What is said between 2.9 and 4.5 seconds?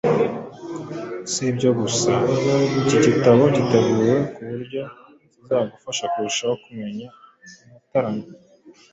gitabo giteguye ku